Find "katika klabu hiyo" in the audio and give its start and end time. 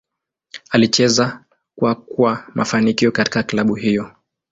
3.11-4.11